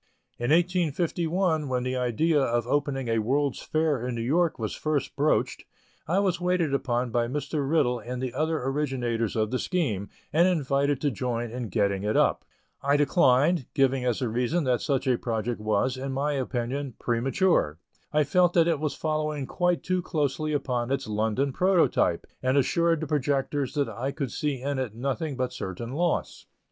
[0.39, 5.15] In 1851, when the idea of opening a World's Fair in New York was first
[5.15, 5.63] broached,
[6.07, 7.69] I was waited upon by Mr.
[7.69, 12.17] Riddell and the other originators of the scheme, and invited to join in getting it
[12.17, 12.43] up.
[12.81, 17.77] I declined, giving as a reason that such a project was, in my opinion, premature.
[18.11, 23.01] I felt that it was following quite too closely upon its London prototype, and assured
[23.01, 26.47] the projectors that I could see in it nothing but certain loss.